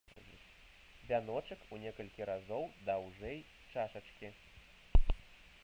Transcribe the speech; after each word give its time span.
Вяночак 1.09 1.67
у 1.75 1.79
некалькі 1.83 2.27
разоў 2.31 2.63
даўжэй 2.87 3.37
чашачкі. 3.75 4.33